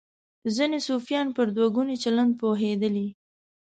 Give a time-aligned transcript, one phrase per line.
[0.55, 3.07] ځینې صوفیان پر دوه ګوني چلند پوهېدلي.